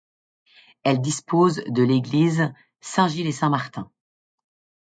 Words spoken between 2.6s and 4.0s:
Saint-Gilles-et-Saint-Martin.